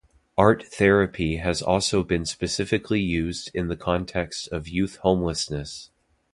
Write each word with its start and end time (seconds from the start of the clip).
Art 0.35 0.63
therapy 0.65 1.35
has 1.37 1.61
also 1.61 2.01
been 2.03 2.25
specifically 2.25 2.99
used 3.01 3.51
in 3.53 3.67
the 3.67 3.77
context 3.77 4.47
of 4.51 4.67
youth 4.67 4.95
homelessness. 5.03 5.91